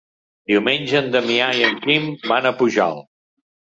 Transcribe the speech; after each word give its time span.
Diumenge 0.51 0.95
en 1.01 1.11
Damià 1.15 1.49
i 1.59 1.63
en 1.67 1.77
Quim 1.85 2.09
van 2.33 2.49
a 2.53 2.57
Pujalt. 2.63 3.09